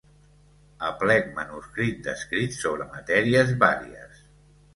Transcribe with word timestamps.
Aplec 0.87 1.29
manuscrit 1.39 2.01
d’escrits 2.07 2.59
sobre 2.65 2.89
matèries 2.97 3.53
vàries. 3.67 4.27